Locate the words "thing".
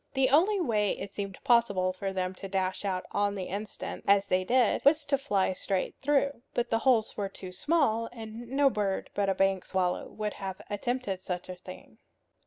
11.55-11.99